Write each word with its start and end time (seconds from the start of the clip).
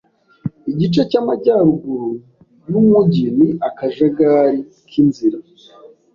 Igice 0.71 1.01
cyamajyaruguru 1.09 2.09
yumujyi 2.69 3.25
ni 3.37 3.49
akajagari 3.67 4.59
k'inzira. 4.87 5.37